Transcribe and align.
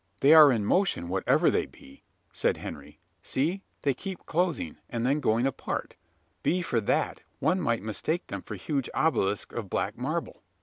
"They 0.21 0.33
are 0.33 0.51
in 0.51 0.65
motion, 0.65 1.09
whatever 1.09 1.51
they 1.51 1.67
be," 1.67 2.01
said 2.31 2.57
Henry. 2.57 2.97
"See! 3.21 3.61
they 3.83 3.93
keep 3.93 4.25
closing, 4.25 4.77
and 4.89 5.05
then 5.05 5.19
going 5.19 5.45
apart. 5.45 5.95
But 6.41 6.63
for 6.65 6.81
that, 6.81 7.21
one 7.37 7.61
might 7.61 7.83
mistake 7.83 8.25
them 8.25 8.41
for 8.41 8.55
huge 8.55 8.89
obelisks 8.95 9.53
of 9.53 9.69
black 9.69 9.95
marble!" 9.99 10.41